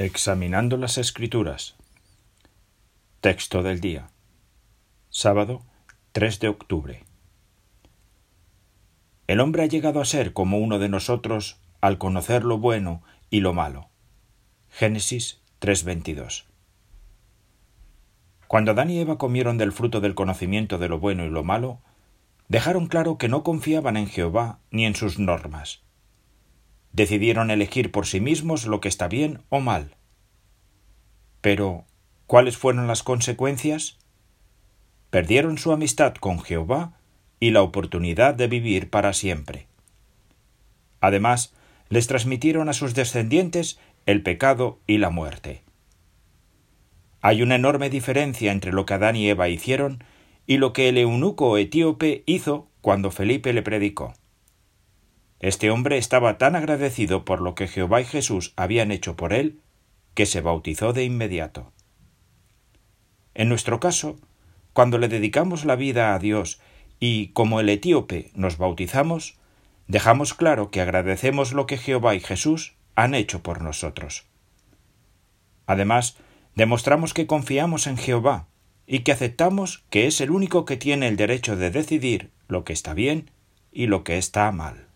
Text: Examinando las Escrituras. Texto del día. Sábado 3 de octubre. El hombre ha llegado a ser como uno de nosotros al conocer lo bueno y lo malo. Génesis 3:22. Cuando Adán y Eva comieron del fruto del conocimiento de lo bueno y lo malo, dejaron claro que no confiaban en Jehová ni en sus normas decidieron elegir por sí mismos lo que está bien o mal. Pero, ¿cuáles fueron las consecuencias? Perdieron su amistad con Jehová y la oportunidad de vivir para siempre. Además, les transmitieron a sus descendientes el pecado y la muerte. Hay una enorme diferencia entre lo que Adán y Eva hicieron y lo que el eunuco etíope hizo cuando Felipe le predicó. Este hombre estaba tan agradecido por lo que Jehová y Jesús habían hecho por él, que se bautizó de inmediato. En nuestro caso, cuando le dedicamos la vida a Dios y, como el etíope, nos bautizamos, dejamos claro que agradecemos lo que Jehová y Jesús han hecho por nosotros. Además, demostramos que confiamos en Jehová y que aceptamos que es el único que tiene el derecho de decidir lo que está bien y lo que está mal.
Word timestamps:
Examinando 0.00 0.76
las 0.76 0.96
Escrituras. 0.96 1.74
Texto 3.20 3.64
del 3.64 3.80
día. 3.80 4.10
Sábado 5.10 5.64
3 6.12 6.38
de 6.38 6.46
octubre. 6.46 7.04
El 9.26 9.40
hombre 9.40 9.64
ha 9.64 9.66
llegado 9.66 10.00
a 10.00 10.04
ser 10.04 10.32
como 10.32 10.58
uno 10.58 10.78
de 10.78 10.88
nosotros 10.88 11.60
al 11.80 11.98
conocer 11.98 12.44
lo 12.44 12.58
bueno 12.58 13.02
y 13.28 13.40
lo 13.40 13.54
malo. 13.54 13.88
Génesis 14.68 15.40
3:22. 15.58 16.44
Cuando 18.46 18.70
Adán 18.70 18.90
y 18.90 19.00
Eva 19.00 19.18
comieron 19.18 19.58
del 19.58 19.72
fruto 19.72 20.00
del 20.00 20.14
conocimiento 20.14 20.78
de 20.78 20.88
lo 20.88 21.00
bueno 21.00 21.24
y 21.24 21.28
lo 21.28 21.42
malo, 21.42 21.80
dejaron 22.46 22.86
claro 22.86 23.18
que 23.18 23.28
no 23.28 23.42
confiaban 23.42 23.96
en 23.96 24.06
Jehová 24.06 24.60
ni 24.70 24.86
en 24.86 24.94
sus 24.94 25.18
normas 25.18 25.82
decidieron 26.92 27.50
elegir 27.50 27.90
por 27.90 28.06
sí 28.06 28.20
mismos 28.20 28.66
lo 28.66 28.80
que 28.80 28.88
está 28.88 29.08
bien 29.08 29.42
o 29.48 29.60
mal. 29.60 29.96
Pero, 31.40 31.84
¿cuáles 32.26 32.56
fueron 32.56 32.86
las 32.86 33.02
consecuencias? 33.02 33.98
Perdieron 35.10 35.58
su 35.58 35.72
amistad 35.72 36.14
con 36.14 36.40
Jehová 36.40 36.94
y 37.40 37.50
la 37.50 37.62
oportunidad 37.62 38.34
de 38.34 38.48
vivir 38.48 38.90
para 38.90 39.12
siempre. 39.12 39.66
Además, 41.00 41.54
les 41.88 42.06
transmitieron 42.06 42.68
a 42.68 42.72
sus 42.72 42.94
descendientes 42.94 43.78
el 44.06 44.22
pecado 44.22 44.80
y 44.86 44.98
la 44.98 45.10
muerte. 45.10 45.62
Hay 47.20 47.42
una 47.42 47.56
enorme 47.56 47.90
diferencia 47.90 48.52
entre 48.52 48.72
lo 48.72 48.86
que 48.86 48.94
Adán 48.94 49.16
y 49.16 49.28
Eva 49.28 49.48
hicieron 49.48 50.04
y 50.46 50.58
lo 50.58 50.72
que 50.72 50.88
el 50.88 50.98
eunuco 50.98 51.56
etíope 51.58 52.22
hizo 52.26 52.68
cuando 52.80 53.10
Felipe 53.10 53.52
le 53.52 53.62
predicó. 53.62 54.14
Este 55.40 55.70
hombre 55.70 55.98
estaba 55.98 56.36
tan 56.36 56.56
agradecido 56.56 57.24
por 57.24 57.40
lo 57.40 57.54
que 57.54 57.68
Jehová 57.68 58.00
y 58.00 58.04
Jesús 58.04 58.52
habían 58.56 58.90
hecho 58.90 59.16
por 59.16 59.32
él, 59.32 59.60
que 60.14 60.26
se 60.26 60.40
bautizó 60.40 60.92
de 60.92 61.04
inmediato. 61.04 61.72
En 63.34 63.48
nuestro 63.48 63.78
caso, 63.78 64.16
cuando 64.72 64.98
le 64.98 65.08
dedicamos 65.08 65.64
la 65.64 65.76
vida 65.76 66.14
a 66.14 66.18
Dios 66.18 66.60
y, 66.98 67.28
como 67.28 67.60
el 67.60 67.68
etíope, 67.68 68.32
nos 68.34 68.58
bautizamos, 68.58 69.38
dejamos 69.86 70.34
claro 70.34 70.72
que 70.72 70.80
agradecemos 70.80 71.52
lo 71.52 71.66
que 71.66 71.78
Jehová 71.78 72.16
y 72.16 72.20
Jesús 72.20 72.74
han 72.96 73.14
hecho 73.14 73.42
por 73.42 73.62
nosotros. 73.62 74.26
Además, 75.66 76.16
demostramos 76.56 77.14
que 77.14 77.28
confiamos 77.28 77.86
en 77.86 77.96
Jehová 77.96 78.48
y 78.88 79.00
que 79.00 79.12
aceptamos 79.12 79.84
que 79.90 80.08
es 80.08 80.20
el 80.20 80.32
único 80.32 80.64
que 80.64 80.76
tiene 80.76 81.06
el 81.06 81.16
derecho 81.16 81.54
de 81.54 81.70
decidir 81.70 82.32
lo 82.48 82.64
que 82.64 82.72
está 82.72 82.94
bien 82.94 83.30
y 83.70 83.86
lo 83.86 84.02
que 84.02 84.18
está 84.18 84.50
mal. 84.50 84.87